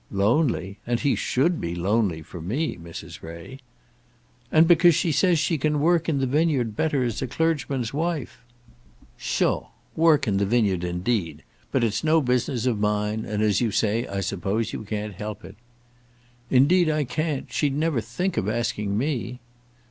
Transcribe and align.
"Lonely! 0.09 0.79
and 0.87 0.99
he 1.01 1.13
should 1.13 1.61
be 1.61 1.75
lonely 1.75 2.23
for 2.23 2.41
me, 2.41 2.75
Mrs. 2.75 3.21
Ray." 3.21 3.59
"And 4.51 4.67
because 4.67 4.95
she 4.95 5.11
says 5.11 5.37
she 5.37 5.59
can 5.59 5.79
work 5.79 6.09
in 6.09 6.17
the 6.17 6.25
vineyard 6.25 6.75
better 6.75 7.03
as 7.03 7.21
a 7.21 7.27
clergyman's 7.27 7.93
wife." 7.93 8.39
"Pshaw! 9.19 9.67
work 9.95 10.27
in 10.27 10.37
the 10.37 10.45
vineyard, 10.47 10.83
indeed! 10.83 11.43
But 11.71 11.83
it's 11.83 12.03
no 12.03 12.19
business 12.19 12.65
of 12.65 12.79
mine; 12.79 13.25
and, 13.25 13.43
as 13.43 13.61
you 13.61 13.69
say, 13.69 14.07
I 14.07 14.21
suppose 14.21 14.73
you 14.73 14.85
can't 14.85 15.13
help 15.13 15.45
it." 15.45 15.55
"Indeed 16.49 16.89
I 16.89 17.03
can't. 17.03 17.53
She'd 17.53 17.75
never 17.75 18.01
think 18.01 18.37
of 18.37 18.49
asking 18.49 18.97
me." 18.97 19.39